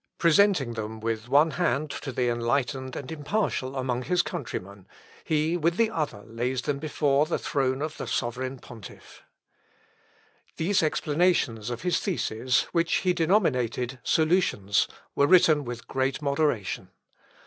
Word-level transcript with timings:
Presenting 0.17 0.73
them 0.73 0.99
with 0.99 1.29
one 1.29 1.51
hand 1.51 1.91
to 1.91 2.11
the 2.11 2.27
enlightened 2.27 2.95
and 2.95 3.11
impartial 3.11 3.75
among 3.75 4.01
his 4.01 4.23
countrymen, 4.23 4.87
he 5.23 5.55
with 5.55 5.77
the 5.77 5.91
other 5.91 6.23
lays 6.25 6.63
them 6.63 6.79
before 6.79 7.27
the 7.27 7.37
throne 7.37 7.83
of 7.83 7.97
the 7.97 8.07
sovereign 8.07 8.57
pontiff. 8.57 9.21
These 10.57 10.81
explanations 10.81 11.69
of 11.69 11.83
his 11.83 11.99
theses, 11.99 12.63
which 12.71 12.95
he 13.05 13.13
denominated 13.13 13.99
Solutions, 14.01 14.87
were 15.13 15.27
written 15.27 15.65
with 15.65 15.87
great 15.87 16.19
moderation. 16.19 16.89